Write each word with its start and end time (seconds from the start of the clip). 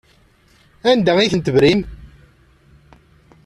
Anda 0.91 1.11
ay 1.17 1.31
ten-tebrim? 1.31 1.81